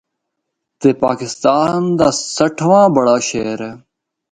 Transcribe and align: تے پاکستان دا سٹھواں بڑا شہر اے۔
تے 0.79 0.89
پاکستان 1.03 1.79
دا 1.99 2.09
سٹھواں 2.35 2.87
بڑا 2.95 3.17
شہر 3.29 3.59
اے۔ 3.67 3.71